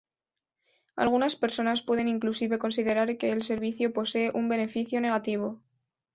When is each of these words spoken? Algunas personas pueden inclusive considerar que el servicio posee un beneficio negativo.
Algunas 0.95 1.35
personas 1.35 1.83
pueden 1.83 2.07
inclusive 2.07 2.57
considerar 2.57 3.19
que 3.19 3.31
el 3.31 3.43
servicio 3.43 3.93
posee 3.93 4.31
un 4.33 4.49
beneficio 4.49 4.99
negativo. 4.99 5.61